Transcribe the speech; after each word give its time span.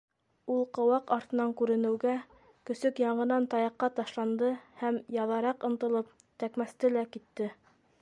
Ул 0.51 0.63
ҡыуаҡ 0.77 1.11
артынан 1.15 1.53
күренеүгә, 1.59 2.15
көсөк 2.71 3.03
яңынан 3.05 3.47
таяҡҡа 3.53 3.93
ташланды 4.01 4.53
һәм, 4.83 5.01
яҙараҡ 5.21 5.69
ынтылып, 5.71 6.13
тәкмәсте 6.45 6.97
лә 6.99 7.09
китте. 7.17 7.57